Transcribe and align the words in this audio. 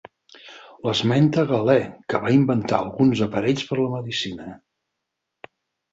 L'esmenta 0.87 1.43
Galè 1.51 1.75
que 2.13 2.21
va 2.25 2.33
inventar 2.37 2.79
alguns 2.79 3.23
aparells 3.29 3.69
per 3.71 3.81
la 3.83 3.89
medicina. 3.97 4.51